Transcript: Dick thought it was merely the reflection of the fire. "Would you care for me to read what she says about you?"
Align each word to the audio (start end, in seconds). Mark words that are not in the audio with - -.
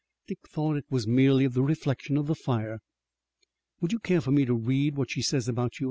Dick 0.25 0.39
thought 0.47 0.77
it 0.77 0.85
was 0.89 1.05
merely 1.05 1.45
the 1.45 1.61
reflection 1.61 2.17
of 2.17 2.25
the 2.25 2.33
fire. 2.33 2.79
"Would 3.81 3.91
you 3.91 3.99
care 3.99 4.19
for 4.19 4.31
me 4.31 4.45
to 4.45 4.55
read 4.55 4.95
what 4.95 5.11
she 5.11 5.21
says 5.21 5.47
about 5.47 5.75
you?" 5.77 5.79